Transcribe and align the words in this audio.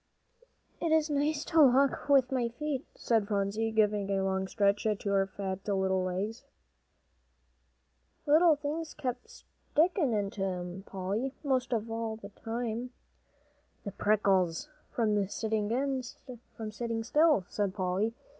"It 0.81 0.91
is 0.91 1.11
nice 1.11 1.45
to 1.45 1.61
walk 1.61 2.09
with 2.09 2.31
my 2.31 2.49
feet," 2.49 2.87
said 2.95 3.27
Phronsie, 3.27 3.69
giving 3.69 4.09
a 4.09 4.23
long 4.23 4.47
stretch 4.47 4.81
to 4.85 5.09
her 5.11 5.27
fat 5.27 5.67
little 5.67 6.03
legs. 6.05 6.43
"Little 8.25 8.55
things 8.55 8.95
kept 8.95 9.29
sticking 9.29 10.13
into 10.13 10.43
'em, 10.43 10.83
Polly, 10.87 11.35
most 11.43 11.71
all 11.71 12.15
the 12.15 12.29
time." 12.29 12.89
"The 13.83 13.91
prickles, 13.91 14.69
from 14.89 15.27
sitting 15.27 15.69
still," 17.03 17.45
said 17.47 17.73
Polly. 17.75 18.15